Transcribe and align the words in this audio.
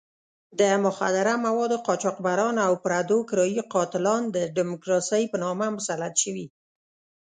د 0.59 0.61
مخدره 0.85 1.33
موادو 1.45 1.77
قاچاقبران 1.87 2.55
او 2.67 2.73
پردو 2.83 3.17
کرایي 3.29 3.61
قاتلان 3.73 4.21
د 4.35 4.37
ډیموکراسۍ 4.57 5.23
په 5.31 5.37
نامه 5.43 5.65
مسلط 5.77 6.13
شوي. 6.23 6.47